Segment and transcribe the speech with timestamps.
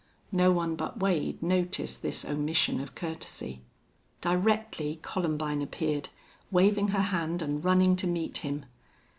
[0.31, 3.61] No one but Wade noticed this omission of courtesy.
[4.19, 6.09] Directly, Columbine appeared,
[6.49, 8.65] waving her hand, and running to meet him.